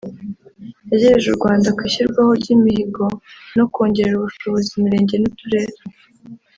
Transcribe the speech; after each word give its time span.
yageje 0.91 1.25
u 1.29 1.37
Rwanda 1.39 1.67
ku 1.75 1.81
ishyirwaho 1.87 2.31
ry’imihigo 2.39 3.05
no 3.57 3.65
kongerera 3.73 4.15
ubushobozi 4.19 4.67
imirenge 4.79 5.15
n’uturere 5.17 5.75